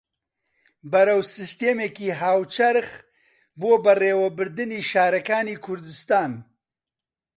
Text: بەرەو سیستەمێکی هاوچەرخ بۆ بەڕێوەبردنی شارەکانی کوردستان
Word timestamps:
بەرەو 0.91 1.21
سیستەمێکی 1.33 2.17
هاوچەرخ 2.21 2.89
بۆ 3.59 3.71
بەڕێوەبردنی 3.85 4.85
شارەکانی 4.91 5.61
کوردستان 5.65 6.31